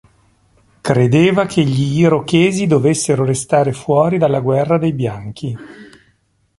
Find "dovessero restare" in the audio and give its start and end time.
2.65-3.71